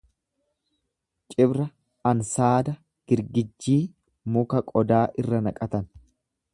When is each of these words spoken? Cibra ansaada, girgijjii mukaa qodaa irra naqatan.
Cibra 1.33 1.65
ansaada, 2.13 2.75
girgijjii 3.13 3.79
mukaa 4.35 4.67
qodaa 4.75 5.07
irra 5.23 5.47
naqatan. 5.51 5.91